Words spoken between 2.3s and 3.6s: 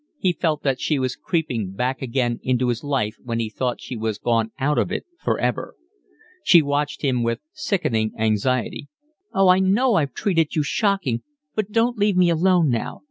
into his life when he